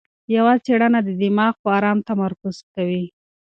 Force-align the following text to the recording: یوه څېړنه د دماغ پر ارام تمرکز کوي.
یوه 0.35 0.53
څېړنه 0.65 0.99
د 1.03 1.09
دماغ 1.21 1.53
پر 1.63 1.71
ارام 1.77 1.97
تمرکز 2.09 2.55
کوي. 2.73 3.05